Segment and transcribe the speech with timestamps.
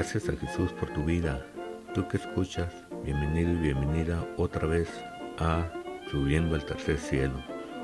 [0.00, 1.46] Gracias a Jesús por tu vida.
[1.92, 2.72] Tú que escuchas,
[3.04, 4.88] bienvenido y bienvenida otra vez
[5.36, 5.70] a
[6.10, 7.34] Subiendo al tercer cielo.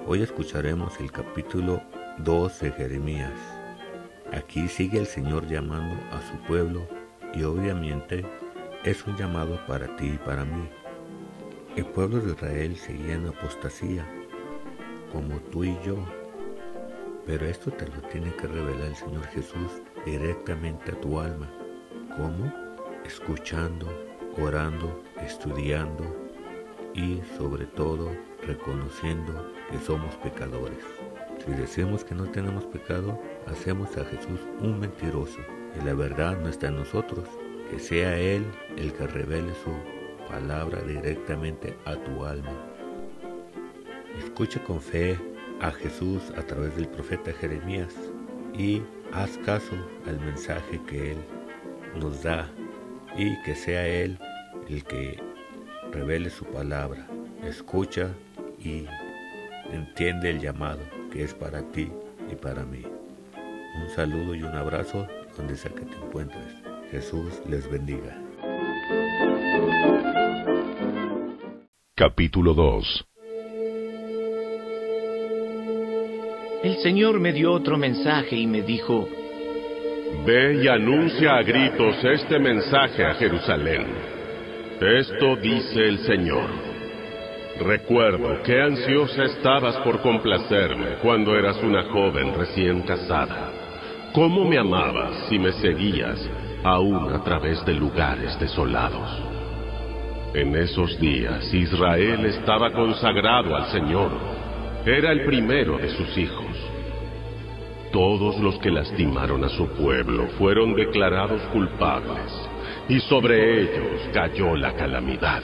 [0.06, 1.82] Hoy escucharemos el capítulo
[2.20, 3.38] 2 de Jeremías.
[4.32, 6.88] Aquí sigue el Señor llamando a su pueblo
[7.34, 8.24] y obviamente
[8.82, 10.70] es un llamado para ti y para mí.
[11.76, 14.06] El pueblo de Israel seguía en apostasía,
[15.12, 15.98] como tú y yo.
[17.26, 21.46] Pero esto te lo tiene que revelar el Señor Jesús directamente a tu alma.
[22.16, 22.50] ¿Cómo?
[23.04, 23.86] Escuchando,
[24.40, 26.04] orando, estudiando
[26.94, 28.10] y sobre todo
[28.42, 30.78] reconociendo que somos pecadores.
[31.44, 35.40] Si decimos que no tenemos pecado, hacemos a Jesús un mentiroso
[35.78, 37.28] y la verdad no está en nosotros.
[37.70, 38.46] Que sea Él
[38.78, 39.72] el que revele su
[40.26, 42.52] palabra directamente a tu alma.
[44.24, 45.18] Escucha con fe
[45.60, 47.94] a Jesús a través del profeta Jeremías
[48.54, 48.82] y
[49.12, 49.74] haz caso
[50.06, 51.18] al mensaje que Él
[51.96, 52.48] nos da
[53.16, 54.18] y que sea Él
[54.68, 55.18] el que
[55.92, 57.06] revele su palabra.
[57.44, 58.10] Escucha
[58.58, 58.86] y
[59.72, 60.80] entiende el llamado
[61.12, 61.90] que es para ti
[62.30, 62.82] y para mí.
[63.82, 66.54] Un saludo y un abrazo donde sea que te encuentres.
[66.90, 68.16] Jesús les bendiga.
[71.94, 73.06] Capítulo 2
[76.62, 79.08] El Señor me dio otro mensaje y me dijo,
[80.24, 83.86] Ve y anuncia a gritos este mensaje a Jerusalén.
[84.80, 86.48] Esto dice el Señor.
[87.60, 93.50] Recuerdo qué ansiosa estabas por complacerme cuando eras una joven recién casada.
[94.12, 96.18] Cómo me amabas y me seguías
[96.64, 99.22] aún a través de lugares desolados.
[100.34, 104.10] En esos días Israel estaba consagrado al Señor.
[104.84, 106.75] Era el primero de sus hijos.
[107.96, 112.30] Todos los que lastimaron a su pueblo fueron declarados culpables
[112.90, 115.42] y sobre ellos cayó la calamidad.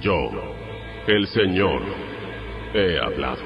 [0.00, 0.30] Yo,
[1.08, 1.82] el Señor,
[2.72, 3.42] he hablado.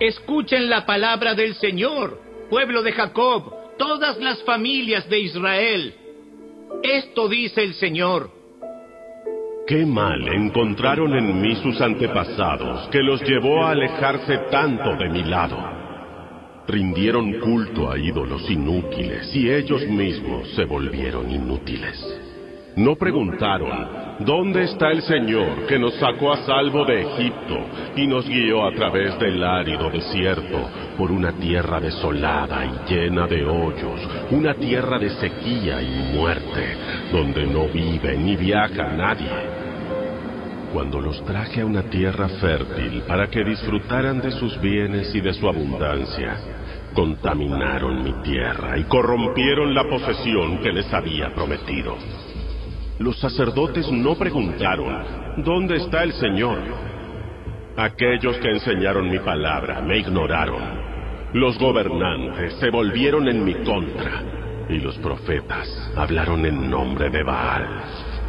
[0.00, 5.94] Escuchen la palabra del Señor, pueblo de Jacob, todas las familias de Israel.
[6.82, 8.30] Esto dice el Señor.
[9.66, 15.24] Qué mal encontraron en mí sus antepasados que los llevó a alejarse tanto de mi
[15.24, 15.79] lado.
[16.70, 21.98] Rindieron culto a ídolos inútiles y ellos mismos se volvieron inútiles.
[22.76, 27.58] No preguntaron, ¿dónde está el Señor que nos sacó a salvo de Egipto
[27.96, 33.44] y nos guió a través del árido desierto por una tierra desolada y llena de
[33.44, 36.76] hoyos, una tierra de sequía y muerte,
[37.10, 39.60] donde no vive ni viaja nadie?
[40.72, 45.34] Cuando los traje a una tierra fértil para que disfrutaran de sus bienes y de
[45.34, 46.59] su abundancia,
[46.94, 51.96] contaminaron mi tierra y corrompieron la posesión que les había prometido.
[52.98, 56.58] Los sacerdotes no preguntaron, ¿dónde está el Señor?
[57.76, 60.62] Aquellos que enseñaron mi palabra me ignoraron.
[61.32, 64.22] Los gobernantes se volvieron en mi contra
[64.68, 67.66] y los profetas hablaron en nombre de Baal,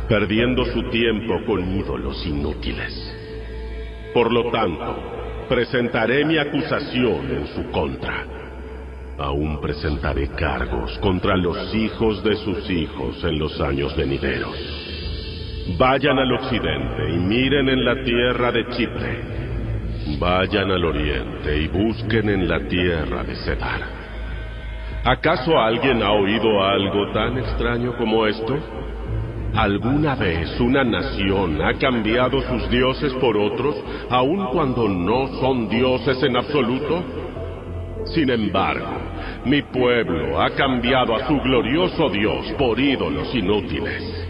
[0.08, 3.18] perdiendo su tiempo con ídolos inútiles.
[4.14, 8.26] Por lo tanto, presentaré mi acusación en su contra.
[9.22, 14.58] Aún presentaré cargos contra los hijos de sus hijos en los años venideros.
[15.78, 19.20] Vayan al occidente y miren en la tierra de Chipre.
[20.18, 23.82] Vayan al oriente y busquen en la tierra de Cedar.
[25.04, 28.58] ¿Acaso alguien ha oído algo tan extraño como esto?
[29.54, 33.76] ¿Alguna vez una nación ha cambiado sus dioses por otros,
[34.10, 37.04] aun cuando no son dioses en absoluto?
[38.06, 39.11] Sin embargo,
[39.46, 44.28] mi pueblo ha cambiado a su glorioso Dios por ídolos inútiles.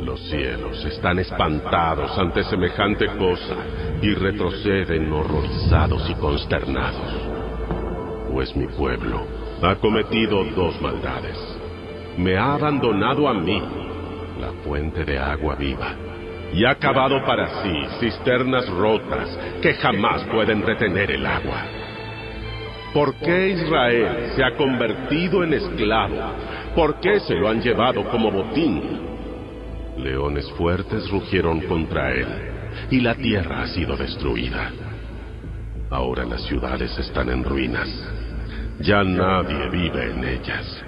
[0.00, 3.56] Los cielos están espantados ante semejante cosa
[4.00, 7.28] y retroceden horrorizados y consternados.
[8.32, 9.26] Pues mi pueblo
[9.62, 11.36] ha cometido dos maldades.
[12.16, 13.62] Me ha abandonado a mí,
[14.40, 15.94] la fuente de agua viva,
[16.54, 21.77] y ha cavado para sí cisternas rotas que jamás pueden retener el agua.
[22.92, 26.16] ¿Por qué Israel se ha convertido en esclavo?
[26.74, 28.82] ¿Por qué se lo han llevado como botín?
[29.98, 32.26] Leones fuertes rugieron contra él,
[32.90, 34.70] y la tierra ha sido destruida.
[35.90, 37.88] Ahora las ciudades están en ruinas.
[38.80, 40.84] Ya nadie vive en ellas.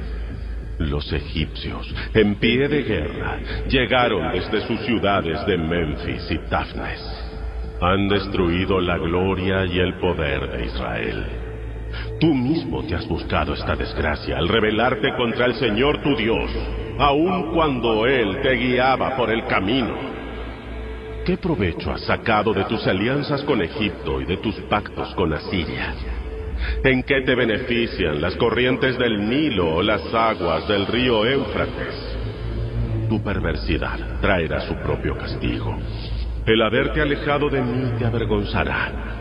[0.78, 3.38] Los egipcios, en pie de guerra,
[3.68, 7.00] llegaron desde sus ciudades de Memphis y Tafnes.
[7.82, 11.39] Han destruido la gloria y el poder de Israel.
[12.20, 16.50] Tú mismo te has buscado esta desgracia al rebelarte contra el Señor tu Dios,
[16.98, 19.94] aun cuando Él te guiaba por el camino.
[21.24, 25.94] ¿Qué provecho has sacado de tus alianzas con Egipto y de tus pactos con Asiria?
[26.84, 32.18] ¿En qué te benefician las corrientes del Nilo o las aguas del río Éufrates?
[33.08, 35.74] Tu perversidad traerá su propio castigo.
[36.46, 39.19] El haberte alejado de mí te avergonzará.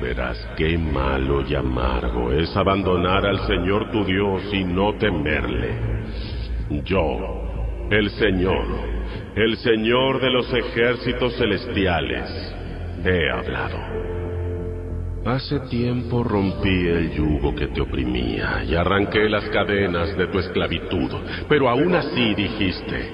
[0.00, 5.76] Verás qué malo y amargo es abandonar al Señor tu Dios y no temerle.
[6.84, 8.64] Yo, el Señor,
[9.36, 12.28] el Señor de los ejércitos celestiales,
[13.04, 13.78] he hablado.
[15.24, 21.12] Hace tiempo rompí el yugo que te oprimía y arranqué las cadenas de tu esclavitud,
[21.48, 23.12] pero aún así dijiste,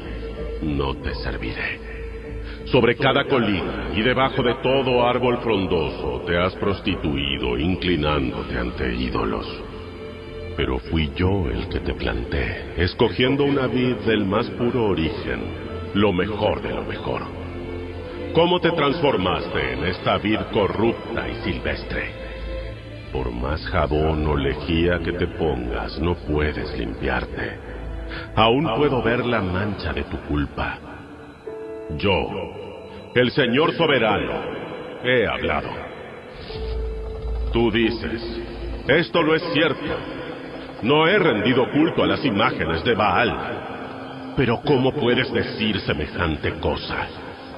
[0.62, 1.87] no te serviré.
[2.70, 9.46] Sobre cada colina y debajo de todo árbol frondoso te has prostituido inclinándote ante ídolos.
[10.56, 15.40] Pero fui yo el que te planté, escogiendo una vid del más puro origen,
[15.94, 17.38] lo mejor de lo mejor
[18.34, 22.10] ¿Cómo te transformaste en esta vid corrupta y silvestre?
[23.12, 27.58] Por más jabón o lejía que te pongas, no puedes limpiarte.
[28.36, 30.87] Aún puedo ver la mancha de tu culpa.
[31.96, 34.32] Yo, el Señor soberano,
[35.02, 35.68] he hablado.
[37.52, 38.22] Tú dices,
[38.86, 39.96] esto no es cierto.
[40.82, 44.34] No he rendido culto a las imágenes de Baal.
[44.36, 47.08] Pero ¿cómo puedes decir semejante cosa?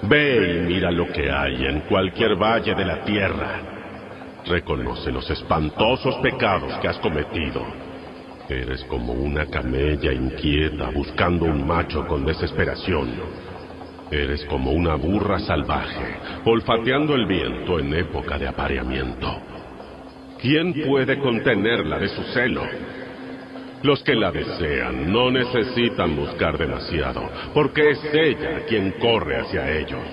[0.03, 3.61] Ve y mira lo que hay en cualquier valle de la tierra.
[4.47, 7.63] Reconoce los espantosos pecados que has cometido.
[8.49, 13.11] Eres como una camella inquieta buscando un macho con desesperación.
[14.11, 19.41] Eres como una burra salvaje, olfateando el viento en época de apareamiento.
[20.41, 22.63] ¿Quién puede contenerla de su celo?
[23.83, 27.23] Los que la desean no necesitan buscar demasiado,
[27.55, 30.05] porque es ella quien corre hacia ellos.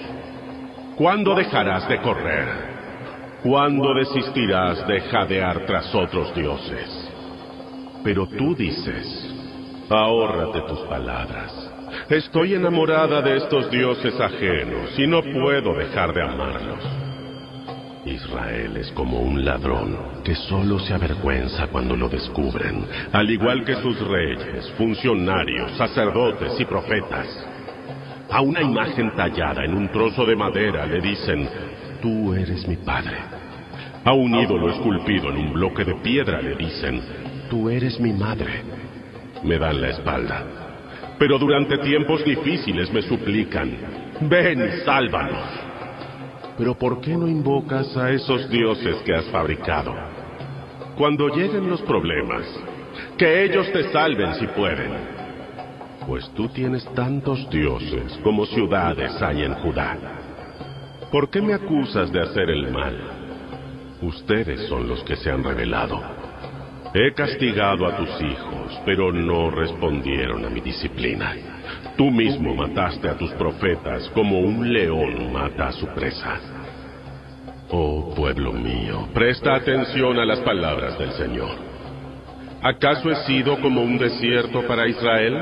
[0.96, 2.48] ¿Cuándo dejarás de correr?
[3.44, 7.12] ¿Cuándo desistirás de jadear tras otros dioses?
[8.04, 9.34] Pero tú dices,
[9.90, 11.67] ahórrate tus palabras.
[12.10, 16.80] Estoy enamorada de estos dioses ajenos y no puedo dejar de amarlos.
[18.06, 23.76] Israel es como un ladrón que solo se avergüenza cuando lo descubren, al igual que
[23.76, 27.28] sus reyes, funcionarios, sacerdotes y profetas.
[28.32, 31.50] A una imagen tallada en un trozo de madera le dicen,
[32.02, 33.18] tú eres mi padre.
[34.06, 37.02] A un ídolo esculpido en un bloque de piedra le dicen,
[37.50, 38.64] tú eres mi madre.
[39.44, 40.67] Me dan la espalda.
[41.20, 43.76] Pero durante tiempos difíciles me suplican,
[44.22, 45.48] ven sálvanos.
[46.58, 49.94] Pero ¿por qué no invocas a esos dioses que has fabricado?
[50.98, 52.46] Cuando lleguen los problemas,
[53.18, 54.92] que ellos te salven si pueden.
[56.08, 59.98] Pues tú tienes tantos dioses como ciudades hay en Judá.
[61.12, 62.96] ¿Por qué me acusas de hacer el mal?
[64.02, 66.27] Ustedes son los que se han revelado.
[67.00, 71.32] He castigado a tus hijos, pero no respondieron a mi disciplina.
[71.96, 76.40] Tú mismo mataste a tus profetas como un león mata a su presa.
[77.70, 81.56] Oh pueblo mío, presta atención a las palabras del Señor.
[82.64, 85.38] ¿Acaso he sido como un desierto para Israel?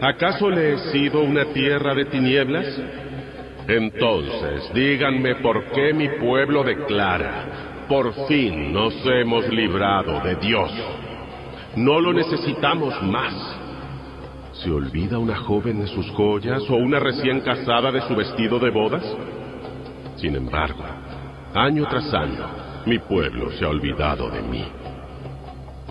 [0.00, 2.80] ¿Acaso le he sido una tierra de tinieblas?
[3.68, 10.70] Entonces, díganme por qué mi pueblo declara, por fin nos hemos librado de Dios.
[11.74, 13.34] No lo necesitamos más.
[14.52, 18.70] ¿Se olvida una joven de sus joyas o una recién casada de su vestido de
[18.70, 19.02] bodas?
[20.14, 20.84] Sin embargo,
[21.52, 22.46] año tras año,
[22.86, 24.64] mi pueblo se ha olvidado de mí.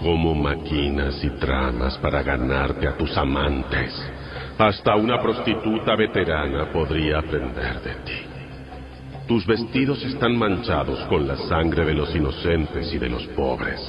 [0.02, 3.94] Como maquinas y tramas para ganarte a tus amantes.
[4.58, 8.29] Hasta una prostituta veterana podría aprender de ti.
[9.30, 13.80] Tus vestidos están manchados con la sangre de los inocentes y de los pobres.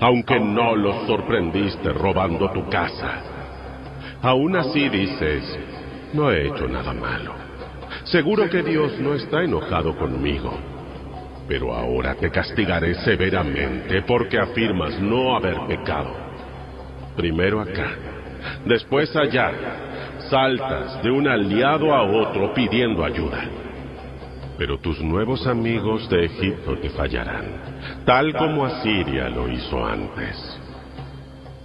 [0.00, 3.22] Aunque no los sorprendiste robando tu casa,
[4.22, 5.58] Aún así dices,
[6.12, 7.34] no he hecho nada malo.
[8.04, 10.56] Seguro que Dios no está enojado conmigo.
[11.48, 16.14] Pero ahora te castigaré severamente porque afirmas no haber pecado.
[17.16, 17.90] Primero acá,
[18.64, 19.50] después allá,
[20.30, 23.61] saltas de un aliado a otro pidiendo ayuda.
[24.58, 30.36] Pero tus nuevos amigos de Egipto te fallarán, tal como Asiria lo hizo antes.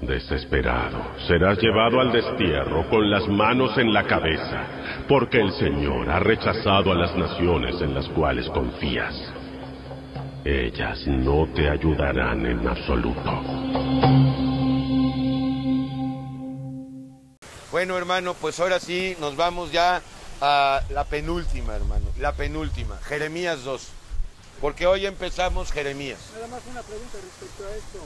[0.02, 4.64] Desesperado, serás llevado al destierro con las manos en la cabeza,
[5.08, 9.16] porque el Señor ha rechazado a las naciones en las cuales confías.
[10.46, 13.42] Ellas no te ayudarán en absoluto.
[17.72, 20.02] Bueno, hermano, pues ahora sí nos vamos ya
[20.42, 22.06] a la penúltima, hermano.
[22.18, 23.82] La penúltima, Jeremías 2.
[24.62, 26.20] Porque hoy empezamos Jeremías.
[26.34, 28.00] Nada más una pregunta respecto a esto.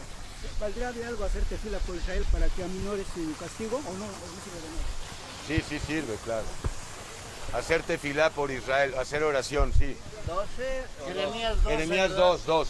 [0.59, 4.05] ¿Valdría de algo hacer tefila por Israel para que aminore su castigo o no?
[4.05, 4.85] ¿O no sirve de nada?
[5.47, 6.45] Sí, sí sirve, claro.
[7.53, 9.95] Hacer tefilá por Israel, hacer oración, sí.
[10.27, 11.71] 12, Jeremías 2.
[11.71, 12.67] Jeremías 2, 2.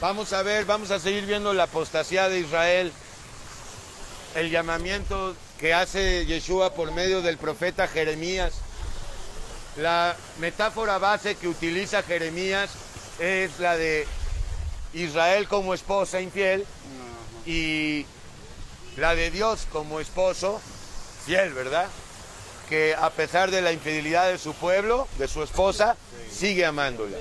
[0.00, 2.92] Vamos a ver, vamos a seguir viendo la apostasía de Israel,
[4.34, 8.52] el llamamiento que hace Yeshua por medio del profeta Jeremías.
[9.76, 12.70] La metáfora base que utiliza Jeremías
[13.18, 14.06] es la de
[14.94, 16.66] Israel como esposa infiel
[17.46, 18.06] y
[18.96, 20.60] la de Dios como esposo
[21.24, 21.88] fiel, ¿verdad?
[22.68, 25.96] Que a pesar de la infidelidad de su pueblo, de su esposa,
[26.30, 27.16] sigue amándola.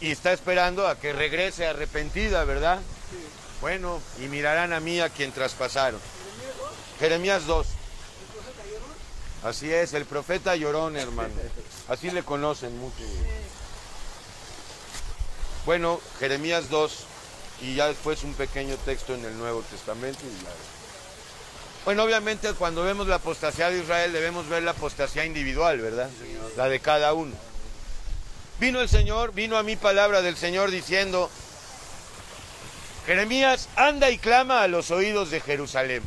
[0.00, 2.80] Y está esperando a que regrese arrepentida, ¿verdad?
[3.60, 6.00] Bueno, y mirarán a mí a quien traspasaron.
[6.98, 7.66] Jeremías 2.
[9.44, 11.34] Así es, el profeta llorón, hermano.
[11.88, 13.02] Así le conocen mucho.
[15.66, 17.06] Bueno, Jeremías 2
[17.62, 20.20] y ya después un pequeño texto en el Nuevo Testamento.
[21.84, 26.10] Bueno, obviamente cuando vemos la apostasía de Israel debemos ver la apostasía individual, ¿verdad?
[26.56, 27.34] La de cada uno.
[28.60, 31.28] Vino el Señor, vino a mí palabra del Señor diciendo,
[33.06, 36.02] Jeremías, anda y clama a los oídos de Jerusalén.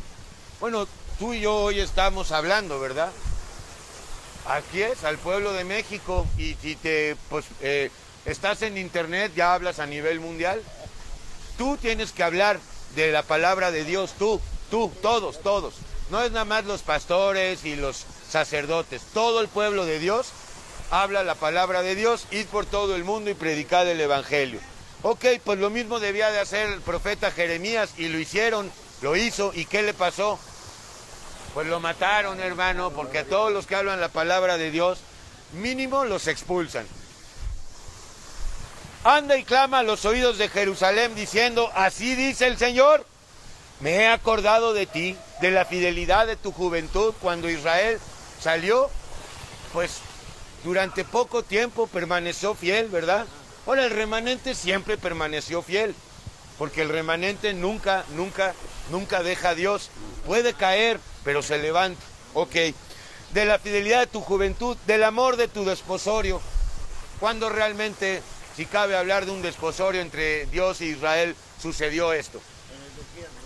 [0.58, 3.12] Bueno, tú y yo hoy estamos hablando, ¿verdad?
[4.48, 7.90] Aquí es, al pueblo de México, y si te, pues, eh,
[8.24, 10.62] estás en internet, ya hablas a nivel mundial.
[11.58, 12.58] Tú tienes que hablar
[12.94, 15.74] de la palabra de Dios, tú, tú, todos, todos.
[16.08, 20.28] No es nada más los pastores y los sacerdotes, todo el pueblo de Dios
[20.90, 24.60] habla la palabra de Dios, id por todo el mundo y predicad el Evangelio.
[25.02, 28.70] Ok, pues lo mismo debía de hacer el profeta Jeremías y lo hicieron,
[29.02, 30.38] lo hizo, ¿y qué le pasó?
[31.54, 34.98] Pues lo mataron, hermano, porque a todos los que hablan la palabra de Dios,
[35.52, 36.86] mínimo los expulsan.
[39.04, 43.06] Anda y clama a los oídos de Jerusalén diciendo, así dice el Señor,
[43.80, 48.00] me he acordado de ti, de la fidelidad de tu juventud cuando Israel
[48.40, 48.90] salió,
[49.72, 49.98] pues
[50.64, 53.26] durante poco tiempo permaneció fiel, ¿verdad?
[53.66, 55.94] Ahora el remanente siempre permaneció fiel,
[56.58, 58.54] porque el remanente nunca, nunca,
[58.90, 59.90] nunca deja a Dios.
[60.24, 62.00] Puede caer, pero se levanta.
[62.34, 62.54] Ok.
[63.32, 66.40] De la fidelidad de tu juventud, del amor de tu desposorio.
[67.20, 68.22] Cuando realmente,
[68.56, 72.40] si cabe hablar de un desposorio entre Dios e Israel, sucedió esto.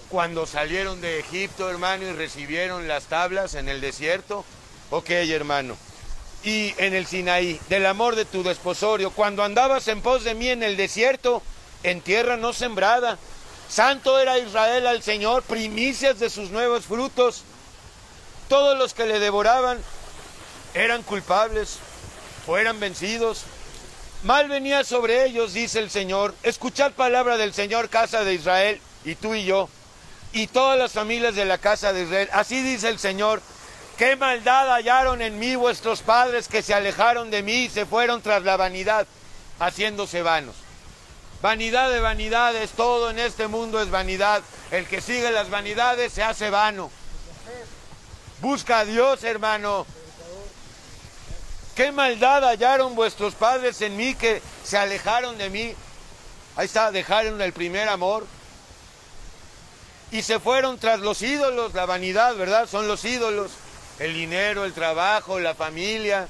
[0.09, 4.45] Cuando salieron de Egipto, hermano, y recibieron las tablas en el desierto.
[4.91, 5.77] Ok, hermano
[6.43, 10.49] y en el Sinaí, del amor de tu desposorio, cuando andabas en pos de mí
[10.49, 11.43] en el desierto,
[11.83, 13.19] en tierra no sembrada.
[13.69, 17.45] Santo era Israel al Señor, primicias de sus nuevos frutos.
[18.49, 19.79] Todos los que le devoraban
[20.75, 21.79] eran culpables
[22.47, 23.45] o eran vencidos.
[24.25, 26.35] Mal venía sobre ellos, dice el Señor.
[26.43, 29.69] Escuchad palabra del Señor, casa de Israel, y tú y yo,
[30.33, 32.29] y todas las familias de la casa de Israel.
[32.33, 33.41] Así dice el Señor,
[34.01, 38.23] ¿Qué maldad hallaron en mí vuestros padres que se alejaron de mí y se fueron
[38.23, 39.07] tras la vanidad,
[39.59, 40.55] haciéndose vanos?
[41.43, 44.43] Vanidad de vanidades, todo en este mundo es vanidad.
[44.71, 46.91] El que sigue las vanidades se hace vano.
[48.41, 49.87] Busca a Dios, hermano.
[51.75, 55.75] ¿Qué maldad hallaron vuestros padres en mí que se alejaron de mí?
[56.57, 58.27] Ahí está, dejaron el primer amor.
[60.11, 62.69] Y se fueron tras los ídolos, la vanidad, ¿verdad?
[62.69, 63.53] Son los ídolos
[64.01, 66.27] el dinero, el trabajo, la familia.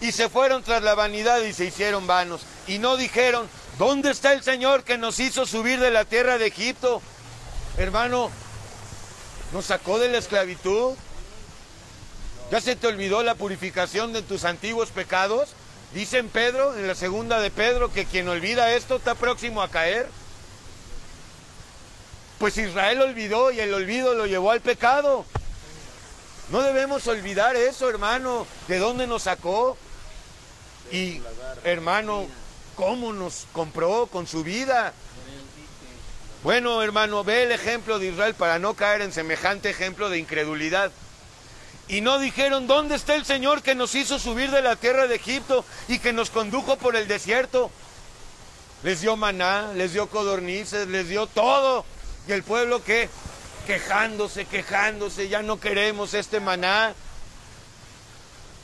[0.00, 2.42] Y se fueron tras la vanidad y se hicieron vanos.
[2.66, 6.46] Y no dijeron, ¿dónde está el Señor que nos hizo subir de la tierra de
[6.46, 7.02] Egipto?
[7.78, 8.30] Hermano,
[9.52, 10.94] nos sacó de la esclavitud.
[12.50, 15.50] ¿Ya se te olvidó la purificación de tus antiguos pecados?
[15.92, 20.08] Dicen Pedro, en la segunda de Pedro, que quien olvida esto está próximo a caer.
[22.38, 25.24] Pues Israel olvidó y el olvido lo llevó al pecado.
[26.50, 29.76] No debemos olvidar eso, hermano, de dónde nos sacó.
[30.92, 31.20] Y,
[31.64, 32.26] hermano,
[32.76, 34.92] cómo nos compró con su vida.
[36.42, 40.92] Bueno, hermano, ve el ejemplo de Israel para no caer en semejante ejemplo de incredulidad.
[41.88, 45.16] Y no dijeron, ¿dónde está el Señor que nos hizo subir de la tierra de
[45.16, 47.70] Egipto y que nos condujo por el desierto?
[48.82, 51.84] Les dio maná, les dio codornices, les dio todo.
[52.28, 53.08] ¿Y el pueblo qué?
[53.66, 56.94] quejándose, quejándose, ya no queremos este maná.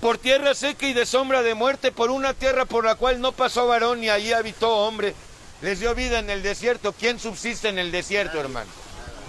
[0.02, 3.30] Por tierra seca y de sombra de muerte, por una tierra por la cual no
[3.30, 5.14] pasó varón ni allí habitó hombre.
[5.60, 6.92] Les dio vida en el desierto.
[6.92, 8.68] ¿Quién subsiste en el desierto, hermano?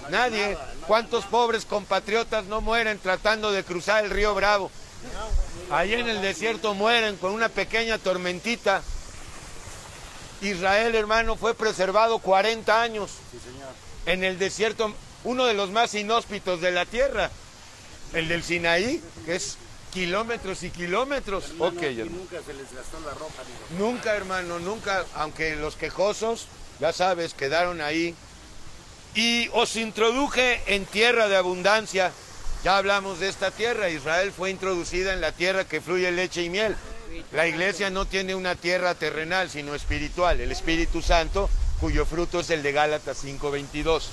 [0.10, 0.58] Nadie.
[0.88, 4.72] ¿Cuántos pobres compatriotas no mueren tratando de cruzar el río Bravo?
[5.70, 8.82] Allí en el desierto mueren con una pequeña tormentita.
[10.42, 13.12] Israel, hermano, fue preservado 40 años
[14.08, 14.92] en el desierto,
[15.24, 17.30] uno de los más inhóspitos de la tierra,
[18.14, 19.60] el del Sinaí, que es
[19.94, 21.52] kilómetros y kilómetros.
[21.60, 22.18] ok, hermano.
[22.18, 23.44] Nunca se les gastó la ropa.
[23.78, 26.48] Nunca, hermano, nunca, aunque los quejosos,
[26.80, 28.16] ya sabes, quedaron ahí.
[29.16, 32.12] Y os introduje en tierra de abundancia.
[32.64, 33.90] Ya hablamos de esta tierra.
[33.90, 36.76] Israel fue introducida en la tierra que fluye leche y miel.
[37.32, 40.42] La iglesia no tiene una tierra terrenal, sino espiritual.
[40.42, 44.10] El Espíritu Santo, cuyo fruto es el de Gálatas 5:22.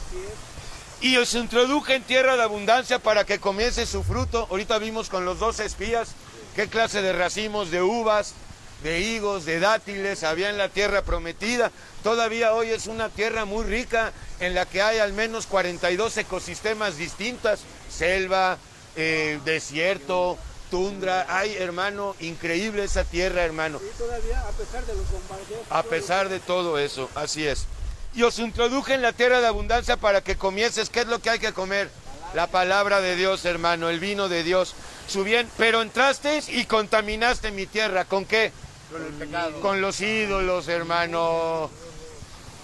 [1.00, 4.46] Y os introduje en tierra de abundancia para que comience su fruto.
[4.50, 6.10] Ahorita vimos con los dos espías
[6.54, 8.34] qué clase de racimos de uvas,
[8.82, 11.70] de higos, de dátiles había en la tierra prometida.
[12.02, 16.98] Todavía hoy es una tierra muy rica en la que hay al menos 42 ecosistemas
[16.98, 18.58] distintas, selva,
[18.96, 20.36] eh, desierto,
[20.70, 21.26] tundra.
[21.30, 23.80] Ay, hermano, increíble esa tierra, hermano.
[23.82, 25.60] Y todavía, a pesar de los bombardeos.
[25.70, 27.66] A pesar de todo eso, así es.
[28.14, 30.90] Y os introduje en la tierra de abundancia para que comieses.
[30.90, 31.90] ¿Qué es lo que hay que comer?
[32.34, 34.74] La palabra de Dios, hermano, el vino de Dios.
[35.08, 38.04] Su bien, pero entrasteis y contaminaste mi tierra.
[38.04, 38.52] ¿Con qué?
[38.90, 39.60] Con el pecado.
[39.60, 41.70] Con los ídolos, hermano.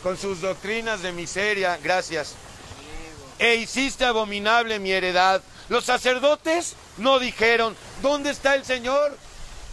[0.03, 1.79] Con sus doctrinas de miseria.
[1.83, 2.35] Gracias.
[3.39, 5.43] E hiciste abominable mi heredad.
[5.69, 9.17] Los sacerdotes no dijeron, ¿dónde está el Señor?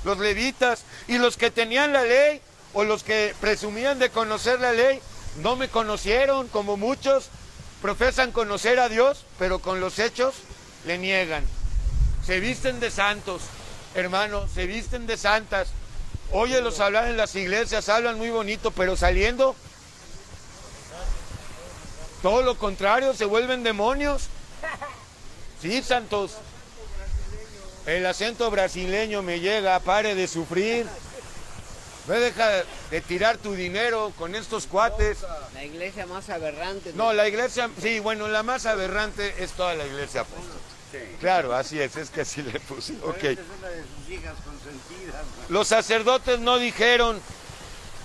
[0.04, 2.42] Los levitas y los que tenían la ley
[2.74, 5.00] o los que presumían de conocer la ley,
[5.42, 7.30] no me conocieron, como muchos
[7.82, 10.36] profesan conocer a Dios, pero con los hechos
[10.86, 11.44] le niegan.
[12.26, 13.42] Se visten de santos,
[13.96, 15.70] hermano, se visten de santas.
[16.32, 19.56] Óyelos hablar en las iglesias, hablan muy bonito, pero saliendo,
[22.22, 24.30] todo lo contrario, se vuelven demonios.
[25.62, 26.32] Sí, santos.
[27.86, 30.88] El acento brasileño me llega, pare de sufrir.
[32.08, 35.20] Ve, deja de tirar tu dinero con estos cuates.
[35.54, 36.92] La iglesia más aberrante.
[36.96, 40.60] No, la iglesia, sí, bueno, la más aberrante es toda la iglesia apóstol.
[41.20, 42.94] Claro, así es, es que así le puse.
[43.04, 43.24] Ok.
[43.24, 45.22] Es una de sus hijas consentidas.
[45.50, 47.20] Los sacerdotes no dijeron,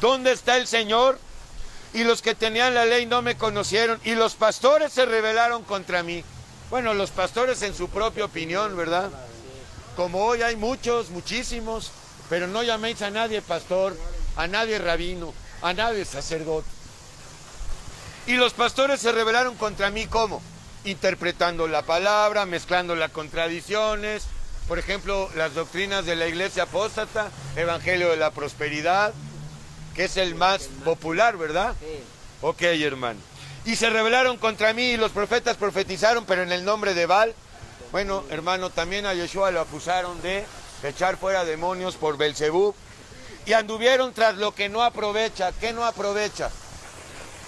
[0.00, 1.18] ¿dónde está el Señor?
[1.92, 4.00] Y los que tenían la ley no me conocieron.
[4.04, 6.24] Y los pastores se rebelaron contra mí.
[6.70, 9.10] Bueno, los pastores en su propia opinión, ¿verdad?
[9.96, 11.90] Como hoy hay muchos, muchísimos,
[12.28, 13.96] pero no llaméis a nadie pastor,
[14.36, 16.68] a nadie rabino, a nadie sacerdote.
[18.26, 20.42] Y los pastores se rebelaron contra mí, ¿cómo?
[20.84, 24.26] Interpretando la palabra, mezclando las contradicciones,
[24.68, 29.14] por ejemplo, las doctrinas de la iglesia apóstata, Evangelio de la Prosperidad,
[29.94, 31.74] que es el más popular, ¿verdad?
[31.80, 32.02] Sí.
[32.42, 33.18] Ok, hermano.
[33.64, 37.34] Y se rebelaron contra mí y los profetas profetizaron, pero en el nombre de Baal.
[37.92, 40.44] Bueno, hermano, también a Yeshua lo acusaron de
[40.82, 42.74] echar fuera demonios por Belcebú.
[43.46, 45.52] Y anduvieron tras lo que no aprovecha.
[45.52, 46.50] ¿Qué no aprovecha?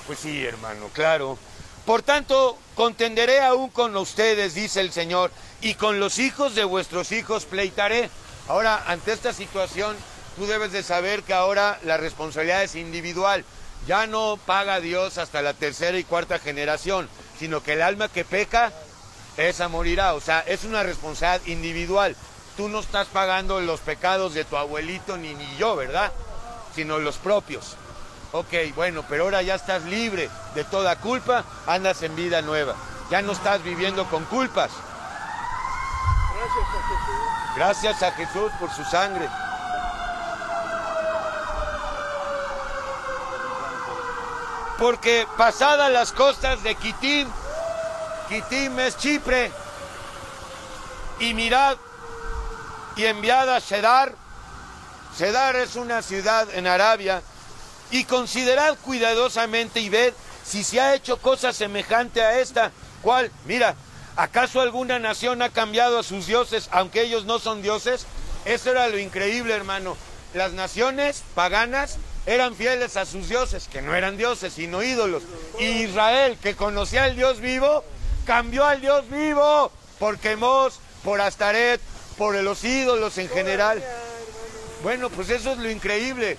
[0.07, 1.38] Pues sí, hermano, claro.
[1.85, 7.12] Por tanto, contenderé aún con ustedes, dice el Señor, y con los hijos de vuestros
[7.12, 8.11] hijos pleitaré.
[8.49, 9.97] Ahora, ante esta situación,
[10.37, 13.45] tú debes de saber que ahora la responsabilidad es individual.
[13.87, 18.25] Ya no paga Dios hasta la tercera y cuarta generación, sino que el alma que
[18.25, 18.73] peca,
[19.37, 20.14] esa morirá.
[20.14, 22.16] O sea, es una responsabilidad individual.
[22.61, 26.12] Tú no estás pagando los pecados de tu abuelito ni, ni yo, ¿verdad?
[26.75, 27.75] Sino los propios.
[28.33, 32.75] Ok, bueno, pero ahora ya estás libre de toda culpa, andas en vida nueva.
[33.11, 34.70] Ya no estás viviendo con culpas.
[37.57, 39.27] Gracias a Jesús por su sangre.
[44.79, 47.27] Porque pasadas las costas de Kitim,
[48.29, 49.51] Kitim es Chipre,
[51.20, 51.79] y mirad,
[53.01, 54.15] y enviada a Sedar,
[55.17, 57.23] Sedar es una ciudad en Arabia,
[57.91, 60.13] y considerad cuidadosamente y ved
[60.45, 62.73] si se ha hecho cosa semejante a esta.
[63.01, 63.33] ¿Cuál?
[63.47, 63.75] Mira,
[64.17, 68.05] ¿acaso alguna nación ha cambiado a sus dioses, aunque ellos no son dioses?
[68.45, 69.97] Eso era lo increíble, hermano.
[70.35, 75.23] Las naciones paganas eran fieles a sus dioses, que no eran dioses, sino ídolos.
[75.59, 77.83] Y Israel, que conocía al Dios vivo,
[78.27, 81.81] cambió al Dios vivo por Quemos, por Astaret,
[82.21, 83.83] por los ídolos en general.
[84.83, 86.37] Bueno, pues eso es lo increíble.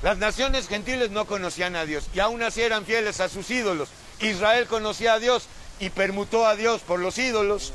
[0.00, 3.88] Las naciones gentiles no conocían a Dios y aún así eran fieles a sus ídolos.
[4.20, 5.48] Israel conocía a Dios
[5.80, 7.72] y permutó a Dios por los ídolos.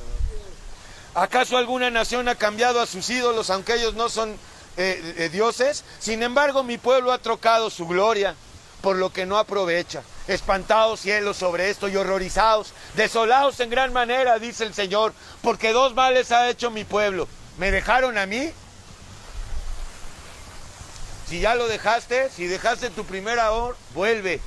[1.14, 4.30] ¿Acaso alguna nación ha cambiado a sus ídolos, aunque ellos no son
[4.78, 5.84] eh, eh, dioses?
[6.00, 8.36] Sin embargo, mi pueblo ha trocado su gloria
[8.80, 10.02] por lo que no aprovecha.
[10.28, 15.94] Espantados cielos sobre esto y horrorizados, desolados en gran manera, dice el Señor, porque dos
[15.96, 17.28] males ha hecho mi pueblo.
[17.58, 18.52] ¿Me dejaron a mí?
[21.28, 24.42] Si ya lo dejaste, si dejaste tu primera hora, vuelve.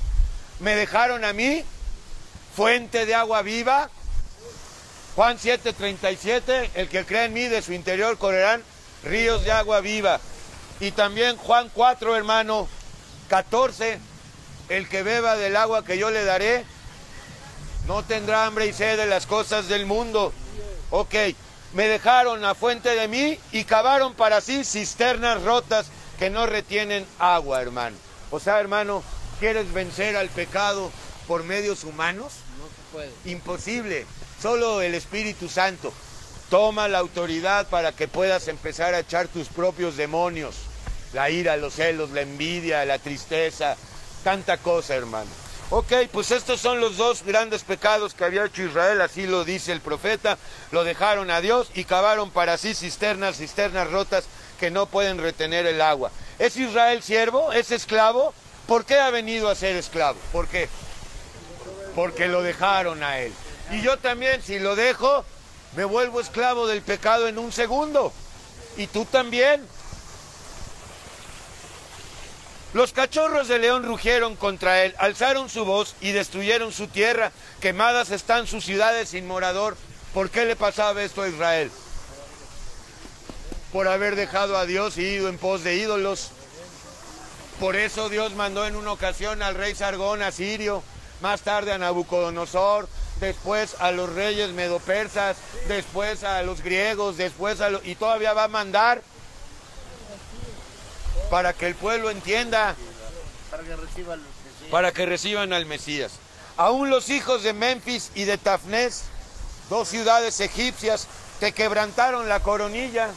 [0.59, 1.63] ¿Me dejaron a mí?
[2.55, 3.89] Fuente de agua viva.
[5.15, 8.63] Juan 7:37, el que cree en mí de su interior correrán
[9.03, 10.19] ríos de agua viva.
[10.79, 12.67] Y también Juan 4, hermano,
[13.29, 13.99] 14,
[14.69, 16.65] el que beba del agua que yo le daré,
[17.87, 20.33] no tendrá hambre y sed de las cosas del mundo.
[20.89, 21.15] Ok,
[21.73, 27.05] me dejaron a fuente de mí y cavaron para sí cisternas rotas que no retienen
[27.19, 27.97] agua, hermano.
[28.31, 29.03] O sea, hermano,
[29.39, 30.91] ¿quieres vencer al pecado
[31.27, 32.33] por medios humanos?
[32.57, 33.11] No se puede.
[33.31, 34.05] Imposible.
[34.41, 35.93] Solo el Espíritu Santo
[36.49, 40.55] toma la autoridad para que puedas empezar a echar tus propios demonios.
[41.13, 43.75] La ira, los celos, la envidia, la tristeza,
[44.25, 45.29] tanta cosa, hermano.
[45.69, 49.71] Ok, pues estos son los dos grandes pecados que había hecho Israel, así lo dice
[49.71, 50.39] el profeta.
[50.71, 54.25] Lo dejaron a Dios y cavaron para sí cisternas, cisternas rotas
[54.59, 56.09] que no pueden retener el agua.
[56.39, 57.53] ¿Es Israel siervo?
[57.53, 58.33] ¿Es esclavo?
[58.67, 60.17] ¿Por qué ha venido a ser esclavo?
[60.31, 60.69] ¿Por qué?
[61.93, 63.31] Porque lo dejaron a él.
[63.69, 65.23] Y yo también, si lo dejo,
[65.75, 68.11] me vuelvo esclavo del pecado en un segundo.
[68.75, 69.74] Y tú también.
[72.75, 77.31] Los cachorros de león rugieron contra él, alzaron su voz y destruyeron su tierra.
[77.61, 79.77] Quemadas están sus ciudades sin morador.
[80.13, 81.71] ¿Por qué le pasaba esto a Israel?
[83.71, 86.31] Por haber dejado a Dios y ido en pos de ídolos.
[87.61, 90.83] Por eso Dios mandó en una ocasión al rey Sargón asirio,
[91.21, 92.89] más tarde a Nabucodonosor,
[93.21, 95.37] después a los reyes medopersas,
[95.69, 97.85] después a los griegos, después a los...
[97.85, 99.01] y todavía va a mandar
[101.29, 102.75] para que el pueblo entienda,
[103.51, 104.21] Para que reciban
[104.71, 106.13] para que reciban al Mesías.
[106.57, 109.03] Aún los hijos de Memphis y de Tafnés,
[109.69, 111.07] dos ciudades egipcias,
[111.39, 113.09] te quebrantaron la coronilla.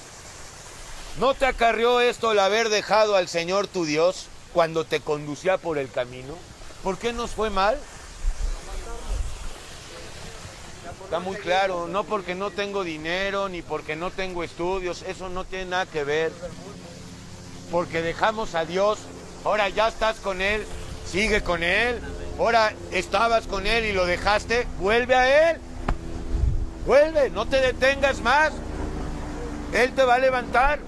[1.19, 5.79] ¿No te acarrió esto el haber dejado al Señor tu Dios cuando te conducía por
[5.79, 6.35] el camino?
[6.83, 7.79] ¿Por qué nos fue mal?
[11.05, 15.45] Está muy claro, no porque no tengo dinero ni porque no tengo estudios, eso no
[15.45, 16.33] tiene nada que ver.
[17.71, 18.99] Porque dejamos a Dios,
[19.45, 20.65] ahora ya estás con Él,
[21.11, 22.01] sigue con Él,
[22.39, 25.61] ahora estabas con Él y lo dejaste, vuelve a Él,
[26.87, 28.53] vuelve, no te detengas más,
[29.73, 30.81] Él te va a levantar.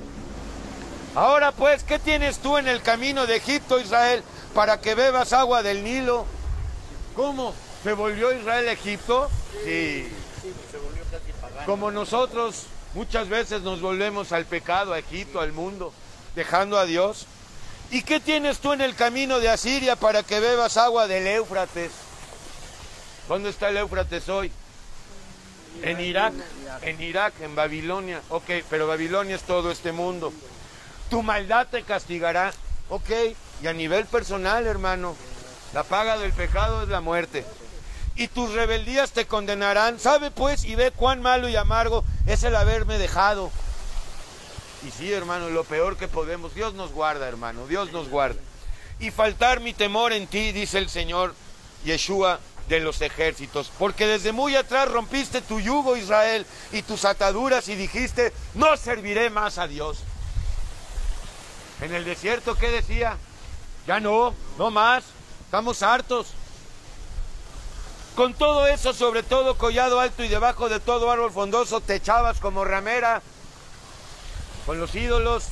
[1.14, 4.22] Ahora pues, ¿qué tienes tú en el camino de Egipto, Israel,
[4.54, 6.24] para que bebas agua del Nilo?
[7.16, 7.52] ¿Cómo?
[7.82, 9.28] ¿Se volvió Israel a Egipto?
[9.64, 10.08] Sí.
[11.66, 15.92] Como nosotros muchas veces nos volvemos al pecado, a Egipto, al mundo,
[16.34, 17.26] dejando a Dios.
[17.90, 21.90] ¿Y qué tienes tú en el camino de Asiria para que bebas agua del Éufrates?
[23.28, 24.52] ¿Dónde está el Éufrates hoy?
[25.82, 26.34] En Irak,
[26.82, 28.20] en Irak, en Babilonia.
[28.28, 30.32] Ok, pero Babilonia es todo este mundo.
[31.08, 32.52] Tu maldad te castigará.
[32.88, 33.10] Ok,
[33.62, 35.16] y a nivel personal, hermano,
[35.72, 37.44] la paga del pecado es la muerte.
[38.16, 39.98] Y tus rebeldías te condenarán.
[39.98, 43.50] Sabe pues y ve cuán malo y amargo es el haberme dejado.
[44.86, 48.40] Y sí, hermano, lo peor que podemos, Dios nos guarda, hermano, Dios nos guarda.
[48.98, 51.34] Y faltar mi temor en ti, dice el Señor
[51.84, 57.68] Yeshua de los ejércitos, porque desde muy atrás rompiste tu yugo, Israel, y tus ataduras
[57.68, 59.98] y dijiste, no serviré más a Dios.
[61.80, 63.16] En el desierto, ¿qué decía?
[63.86, 65.04] Ya no, no más,
[65.44, 66.28] estamos hartos.
[68.14, 72.38] Con todo eso, sobre todo collado alto y debajo de todo árbol fondoso, te echabas
[72.38, 73.22] como ramera
[74.66, 75.44] con los ídolos.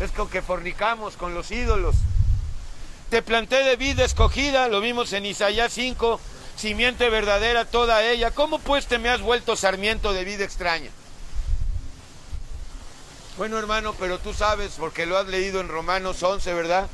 [0.00, 1.96] Es con que fornicamos con los ídolos.
[3.10, 6.20] Te planté de vida escogida, lo vimos en Isaías 5,
[6.56, 8.30] simiente verdadera toda ella.
[8.32, 10.90] ¿Cómo pues te me has vuelto sarmiento de vida extraña?
[13.36, 16.88] Bueno, hermano, pero tú sabes, porque lo has leído en Romanos 11, ¿verdad?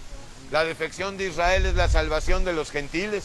[0.51, 3.25] La defección de Israel es la salvación de los gentiles.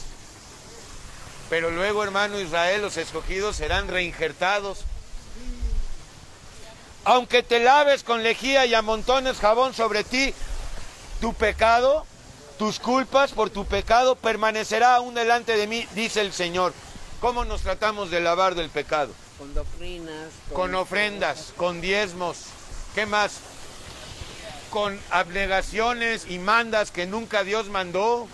[1.50, 4.86] Pero luego, hermano Israel, los escogidos serán reinjertados.
[7.06, 10.34] Aunque te laves con lejía y amontones jabón sobre ti,
[11.22, 12.04] tu pecado,
[12.58, 16.74] tus culpas por tu pecado permanecerá aún delante de mí, dice el Señor.
[17.22, 19.14] ¿Cómo nos tratamos de lavar del pecado?
[19.38, 20.32] Con doctrinas.
[20.52, 22.38] Con ofrendas, con diezmos.
[22.96, 23.38] ¿Qué más?
[24.72, 28.28] Con abnegaciones y mandas que nunca Dios mandó.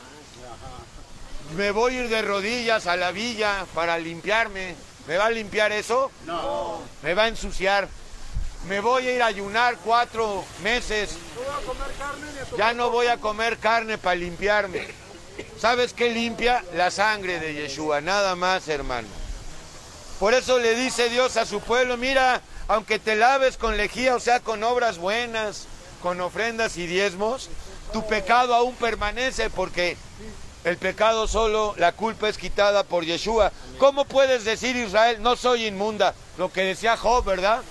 [1.58, 4.76] Me voy a ir de rodillas a la villa para limpiarme.
[5.08, 6.10] ¿Me va a limpiar eso?
[6.26, 6.80] No.
[7.04, 7.90] Me va a ensuciar.
[8.68, 11.18] Me voy a ir a ayunar cuatro meses.
[12.58, 14.88] Ya no voy a comer carne para limpiarme.
[15.60, 16.64] ¿Sabes qué limpia?
[16.76, 19.08] La sangre de Yeshua, nada más, hermano.
[20.20, 24.20] Por eso le dice Dios a su pueblo, mira, aunque te laves con lejía, o
[24.20, 25.66] sea, con obras buenas,
[26.02, 27.50] con ofrendas y diezmos,
[27.92, 29.98] tu pecado aún permanece porque
[30.64, 33.52] el pecado solo, la culpa es quitada por Yeshua.
[33.80, 36.14] ¿Cómo puedes decir Israel, no soy inmunda?
[36.38, 37.62] Lo que decía Job, ¿verdad?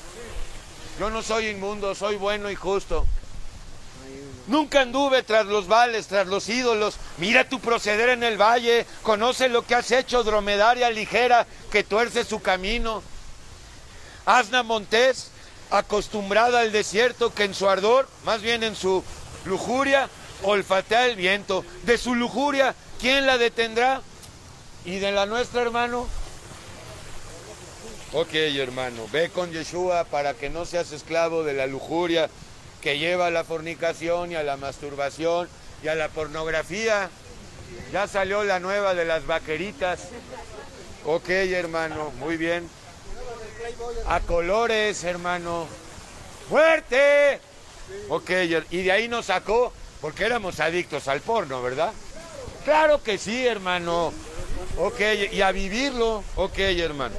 [1.00, 3.06] Yo no soy inmundo, soy bueno y justo.
[4.48, 6.96] Nunca anduve tras los vales, tras los ídolos.
[7.16, 8.84] Mira tu proceder en el valle.
[9.02, 13.02] Conoce lo que has hecho, dromedaria ligera, que tuerce su camino.
[14.26, 15.30] Asna Montés,
[15.70, 19.02] acostumbrada al desierto, que en su ardor, más bien en su
[19.46, 20.10] lujuria,
[20.42, 21.64] olfatea el viento.
[21.84, 24.02] De su lujuria, ¿quién la detendrá?
[24.84, 26.08] Y de la nuestra, hermano.
[28.12, 32.28] Ok, hermano, ve con Yeshua para que no seas esclavo de la lujuria
[32.80, 35.48] que lleva a la fornicación y a la masturbación
[35.84, 37.08] y a la pornografía.
[37.92, 40.08] Ya salió la nueva de las vaqueritas.
[41.06, 42.68] Ok, hermano, muy bien.
[44.08, 45.68] A colores, hermano.
[46.48, 47.38] ¡Fuerte!
[48.08, 48.30] Ok,
[48.70, 51.92] y de ahí nos sacó porque éramos adictos al porno, ¿verdad?
[52.64, 54.12] Claro que sí, hermano.
[54.78, 56.24] Ok, y a vivirlo.
[56.34, 57.14] Ok, hermano.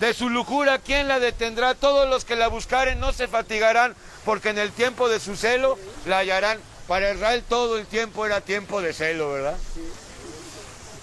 [0.00, 1.74] De su lujura, ¿quién la detendrá?
[1.74, 5.76] Todos los que la buscaren no se fatigarán, porque en el tiempo de su celo
[6.06, 6.60] la hallarán.
[6.86, 9.56] Para Israel todo el tiempo era tiempo de celo, ¿verdad?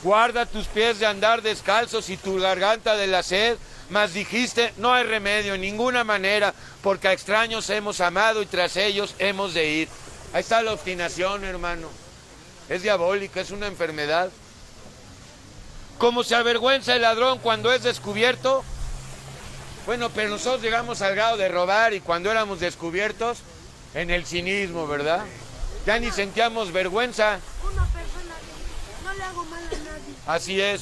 [0.02, 3.58] Guarda tus pies de andar descalzos y tu garganta de la sed,
[3.90, 8.78] mas dijiste, no hay remedio en ninguna manera, porque a extraños hemos amado y tras
[8.78, 9.90] ellos hemos de ir.
[10.34, 11.90] Ahí está la obstinación, hermano.
[12.70, 14.30] Es diabólica, es una enfermedad.
[15.98, 18.64] Como se avergüenza el ladrón cuando es descubierto,
[19.86, 23.40] bueno, pero nosotros llegamos al grado de robar y cuando éramos descubiertos,
[23.96, 25.26] en el cinismo, ¿verdad?
[25.86, 27.40] Ya ni sentíamos vergüenza.
[27.64, 28.36] Una persona
[29.04, 30.16] no le hago mal a nadie.
[30.28, 30.82] Así es.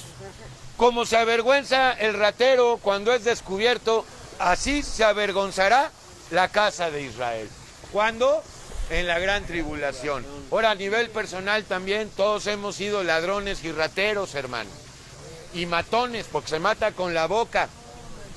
[0.77, 4.03] Como se avergüenza el ratero cuando es descubierto,
[4.39, 5.91] así se avergonzará
[6.31, 7.47] la casa de Israel.
[7.91, 8.43] ¿Cuándo?
[8.89, 10.25] En la gran tribulación.
[10.51, 14.69] Ahora, a nivel personal también, todos hemos sido ladrones y rateros, hermano.
[15.53, 17.69] Y matones, porque se mata con la boca.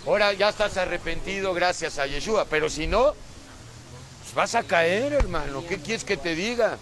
[0.07, 3.15] Ahora ya estás arrepentido gracias a Yeshua, pero si no,
[4.23, 5.65] pues vas a caer, hermano.
[5.69, 6.79] ¿Qué quieres que te diga?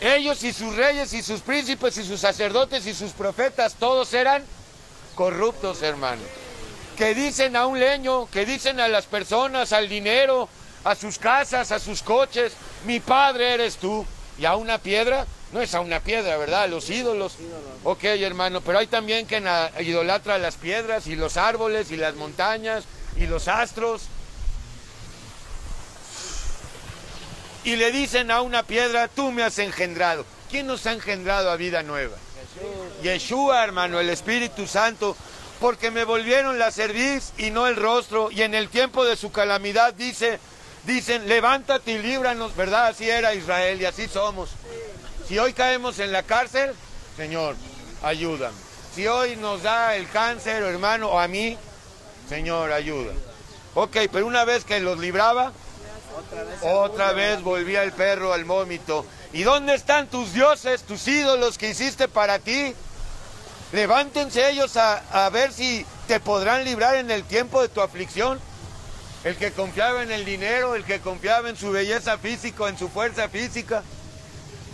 [0.00, 4.42] Ellos y sus reyes y sus príncipes y sus sacerdotes y sus profetas, todos eran
[5.14, 6.22] corruptos, hermano.
[6.96, 10.48] Que dicen a un leño, que dicen a las personas, al dinero,
[10.82, 12.54] a sus casas, a sus coches,
[12.86, 14.04] mi padre eres tú.
[14.36, 16.64] Y a una piedra, no es a una piedra, ¿verdad?
[16.64, 17.34] A los ídolos.
[17.84, 19.42] Ok, hermano, pero hay también que
[19.80, 22.84] idolatra las piedras y los árboles y las montañas
[23.16, 24.02] y los astros.
[27.64, 30.24] Y le dicen a una piedra, tú me has engendrado.
[30.50, 32.16] ¿Quién nos ha engendrado a vida nueva?
[33.02, 35.16] Yeshua, hermano, el Espíritu Santo,
[35.60, 39.30] porque me volvieron la cerviz y no el rostro, y en el tiempo de su
[39.30, 40.38] calamidad dice,
[40.84, 42.86] dicen, levántate y líbranos, ¿verdad?
[42.86, 44.50] Así era Israel y así somos.
[45.30, 46.74] Si hoy caemos en la cárcel,
[47.16, 47.54] Señor,
[48.02, 48.56] ayúdame.
[48.92, 51.56] Si hoy nos da el cáncer, hermano, o a mí,
[52.28, 53.12] Señor, ayuda.
[53.76, 55.52] Ok, pero una vez que los libraba,
[56.62, 59.06] otra vez volvía el perro al vómito.
[59.32, 62.74] ¿Y dónde están tus dioses, tus ídolos que hiciste para ti?
[63.70, 68.40] Levántense ellos a, a ver si te podrán librar en el tiempo de tu aflicción.
[69.22, 72.88] El que confiaba en el dinero, el que confiaba en su belleza física, en su
[72.88, 73.84] fuerza física.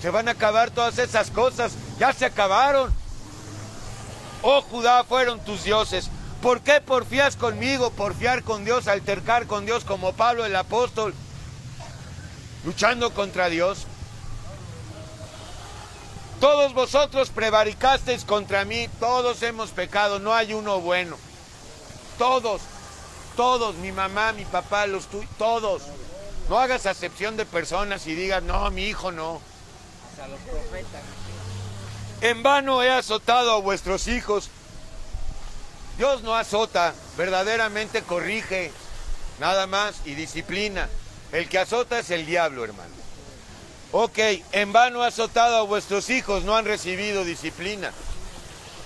[0.01, 1.73] Se van a acabar todas esas cosas.
[1.99, 2.93] Ya se acabaron.
[4.43, 6.11] Oh Judá, fueron tus dioses.
[6.43, 7.91] ¿Por qué porfías conmigo?
[7.91, 11.15] Porfiar con Dios, altercar con Dios como Pablo el apóstol,
[12.65, 13.87] luchando contra Dios.
[16.41, 21.17] Todos vosotros prevaricasteis contra mí, todos hemos pecado, no hay uno bueno.
[22.19, 22.61] Todos,
[23.37, 25.83] todos, mi mamá, mi papá, los tuyos, todos.
[26.49, 29.41] No hagas acepción de personas y digas, no, mi hijo no.
[32.21, 34.51] En vano he azotado a vuestros hijos.
[35.99, 38.71] Dios no azota, verdaderamente corrige,
[39.39, 40.89] nada más, y disciplina.
[41.33, 42.95] El que azota es el diablo, hermano.
[43.93, 44.19] Ok,
[44.53, 47.93] en vano he azotado a vuestros hijos, no han recibido disciplina.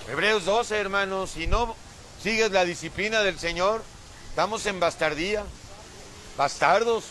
[0.09, 1.75] Hebreos 12, hermanos, si no
[2.21, 3.83] sigues la disciplina del Señor,
[4.29, 5.43] estamos en bastardía,
[6.37, 7.05] bastardos.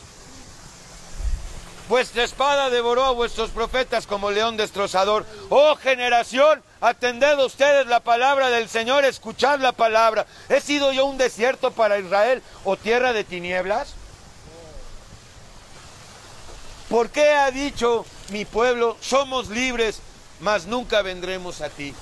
[1.90, 5.26] Vuestra espada devoró a vuestros profetas como león destrozador.
[5.48, 10.24] Oh generación, atended ustedes la palabra del Señor, escuchad la palabra.
[10.48, 13.94] ¿He sido yo un desierto para Israel o tierra de tinieblas?
[16.88, 19.98] ¿Por qué ha dicho mi pueblo, somos libres,
[20.38, 21.92] mas nunca vendremos a ti?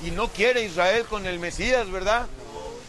[0.00, 2.26] Y no quiere Israel con el Mesías, ¿verdad?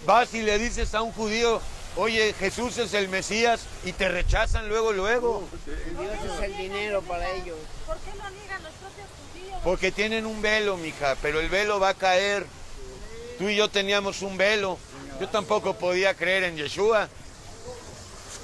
[0.06, 1.60] Vas y le dices a un judío,
[1.96, 5.48] oye, Jesús es el Mesías, y te rechazan luego, luego.
[5.66, 7.58] Dios es el dinero para ellos.
[7.86, 9.60] ¿Por qué lo niegan los propios judíos?
[9.64, 12.46] Porque tienen un velo, mija, pero el velo va a caer.
[13.38, 14.78] Tú y yo teníamos un velo.
[15.20, 17.08] Yo tampoco podía creer en Yeshua.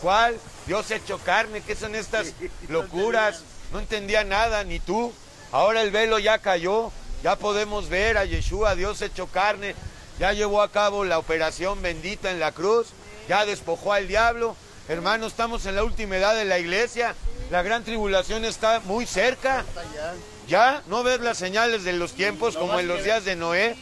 [0.01, 0.37] ¿Cuál?
[0.65, 2.33] Dios hecho carne, ¿qué son estas
[2.69, 3.43] locuras?
[3.71, 5.11] No entendía nada, ni tú.
[5.51, 6.91] Ahora el velo ya cayó,
[7.23, 9.75] ya podemos ver a Yeshua, Dios hecho carne,
[10.19, 12.87] ya llevó a cabo la operación bendita en la cruz,
[13.29, 14.57] ya despojó al diablo.
[14.89, 17.13] Hermano, estamos en la última edad de la iglesia,
[17.51, 19.63] la gran tribulación está muy cerca.
[20.47, 23.77] Ya, no ves las señales de los tiempos como en los días de Noé.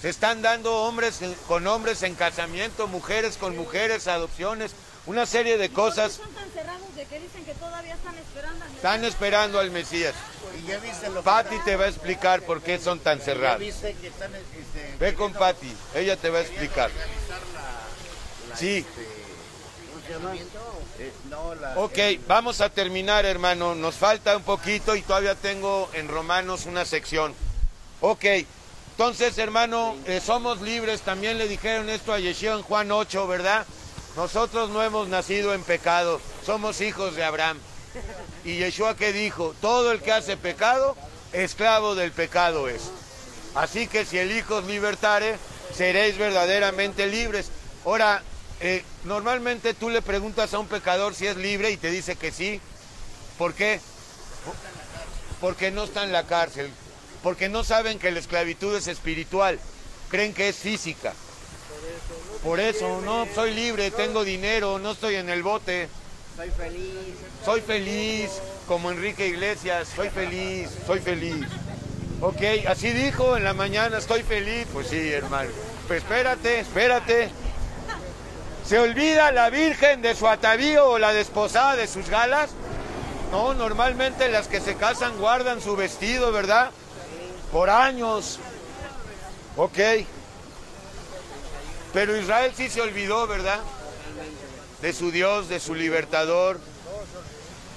[0.00, 4.70] Se están dando hombres con hombres en casamiento, mujeres con mujeres, adopciones,
[5.06, 6.20] una serie de cosas.
[8.76, 10.14] Están esperando al Mesías.
[10.58, 13.24] Y ya viste lo que Patti te va a explicar por qué son tan ya
[13.24, 13.60] cerrados.
[13.60, 16.90] viste que están este, Ve con Patti, ella te va a explicar.
[18.56, 18.84] Sí,
[19.92, 20.34] ¿cómo se llama?
[20.98, 25.88] Eh, no, la ok, vamos a terminar hermano, nos falta un poquito y todavía tengo
[25.92, 27.34] en Romanos una sección.
[28.00, 28.24] Ok,
[28.92, 33.64] entonces hermano, eh, somos libres, también le dijeron esto a Yeshua en Juan 8, ¿verdad?
[34.16, 37.58] Nosotros no hemos nacido en pecado, somos hijos de Abraham.
[38.44, 40.96] Y Yeshua que dijo, todo el que hace pecado,
[41.32, 42.90] esclavo del pecado es.
[43.54, 45.36] Así que si el Hijo os libertare,
[45.74, 47.50] seréis verdaderamente libres.
[47.84, 48.22] Ahora,
[48.60, 52.32] eh, normalmente tú le preguntas a un pecador si es libre y te dice que
[52.32, 52.60] sí.
[53.36, 53.80] ¿Por qué?
[55.40, 56.70] Porque no está en la cárcel.
[57.22, 59.58] Porque no saben que la esclavitud es espiritual.
[60.08, 61.14] Creen que es física.
[62.42, 65.88] Por eso, no, soy libre, tengo dinero, no estoy en el bote.
[66.38, 67.14] Soy feliz.
[67.44, 68.30] Soy feliz,
[68.68, 71.44] como Enrique Iglesias, soy feliz, soy feliz.
[72.20, 74.64] Ok, así dijo en la mañana, estoy feliz.
[74.72, 75.50] Pues sí, hermano.
[75.88, 77.30] Pues espérate, espérate.
[78.64, 82.50] ¿Se olvida la Virgen de su atavío o la desposada de sus galas?
[83.32, 86.70] No, normalmente las que se casan guardan su vestido, ¿verdad?
[87.50, 88.38] Por años.
[89.56, 89.78] Ok.
[91.92, 93.58] Pero Israel sí se olvidó, ¿verdad?
[94.82, 96.60] De su Dios, de su libertador.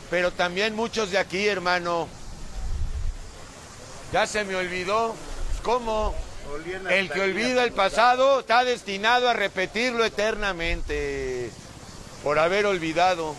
[0.09, 2.07] Pero también muchos de aquí, hermano.
[4.11, 5.15] Ya se me olvidó.
[5.63, 6.13] ¿Cómo?
[6.89, 11.49] El que olvida el pasado está destinado a repetirlo eternamente
[12.23, 13.35] por haber olvidado.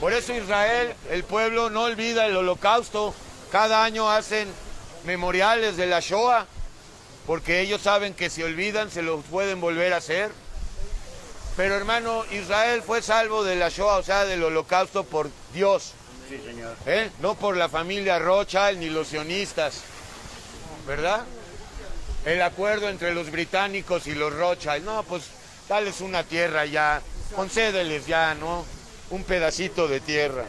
[0.00, 3.14] Por eso Israel, el pueblo, no olvida el holocausto.
[3.50, 4.48] Cada año hacen
[5.04, 6.46] memoriales de la Shoah,
[7.26, 10.30] porque ellos saben que si olvidan se los pueden volver a hacer.
[11.58, 15.92] Pero hermano, Israel fue salvo de la Shoah, o sea, del holocausto por Dios,
[16.28, 16.76] Sí, señor.
[16.86, 17.10] ¿eh?
[17.18, 19.80] no por la familia Rothschild ni los sionistas,
[20.86, 21.24] ¿verdad?
[22.24, 25.24] El acuerdo entre los británicos y los Rothschild, no, pues
[25.68, 27.02] dales una tierra ya,
[27.34, 28.64] concédeles ya, ¿no?
[29.10, 30.44] Un pedacito de tierra.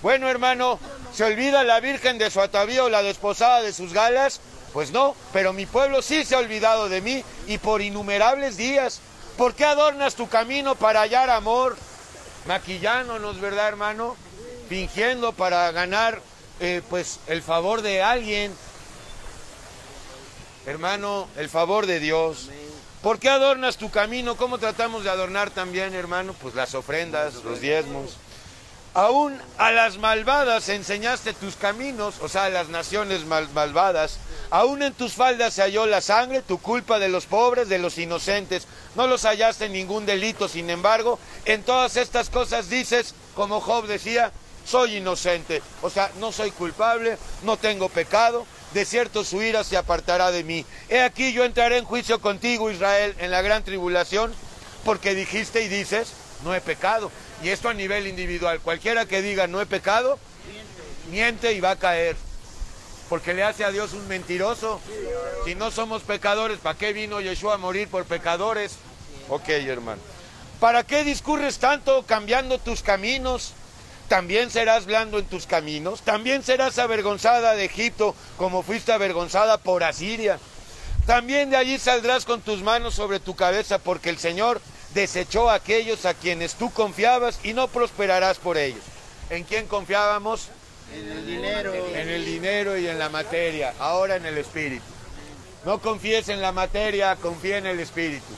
[0.00, 0.78] Bueno, hermano,
[1.12, 4.40] ¿se olvida la Virgen de su atavío, la desposada de sus galas?
[4.72, 9.00] Pues no, pero mi pueblo sí se ha olvidado de mí y por innumerables días.
[9.36, 11.76] ¿Por qué adornas tu camino para hallar amor?
[12.46, 14.16] Maquillándonos, ¿verdad, hermano?
[14.68, 16.22] Fingiendo para ganar,
[16.60, 18.54] eh, pues, el favor de alguien.
[20.64, 22.48] Hermano, el favor de Dios.
[23.02, 24.36] ¿Por qué adornas tu camino?
[24.36, 26.34] ¿Cómo tratamos de adornar también, hermano?
[26.40, 28.16] Pues las ofrendas, los diezmos.
[28.96, 34.16] Aún a las malvadas enseñaste tus caminos, o sea, a las naciones mal- malvadas.
[34.48, 37.98] Aún en tus faldas se halló la sangre, tu culpa de los pobres, de los
[37.98, 38.66] inocentes.
[38.94, 43.86] No los hallaste en ningún delito, sin embargo, en todas estas cosas dices, como Job
[43.86, 44.32] decía,
[44.64, 45.62] soy inocente.
[45.82, 50.42] O sea, no soy culpable, no tengo pecado, de cierto su ira se apartará de
[50.42, 50.64] mí.
[50.88, 54.32] He aquí yo entraré en juicio contigo, Israel, en la gran tribulación,
[54.86, 57.10] porque dijiste y dices, no he pecado.
[57.42, 58.60] Y esto a nivel individual.
[58.60, 60.18] Cualquiera que diga no he pecado,
[61.10, 62.16] miente y va a caer.
[63.08, 64.80] Porque le hace a Dios un mentiroso.
[65.44, 68.76] Si no somos pecadores, ¿para qué vino Yeshua a morir por pecadores?
[69.28, 70.00] Ok, hermano.
[70.60, 73.52] ¿Para qué discurres tanto cambiando tus caminos?
[74.08, 76.00] También serás blando en tus caminos.
[76.02, 80.38] También serás avergonzada de Egipto como fuiste avergonzada por Asiria.
[81.06, 84.60] También de allí saldrás con tus manos sobre tu cabeza porque el Señor
[84.96, 88.80] desechó a aquellos a quienes tú confiabas y no prosperarás por ellos.
[89.28, 90.48] ¿En quién confiábamos?
[90.92, 91.74] En el dinero.
[91.74, 94.84] En el dinero y en la materia, ahora en el espíritu.
[95.66, 98.32] No confíes en la materia, confía en el espíritu.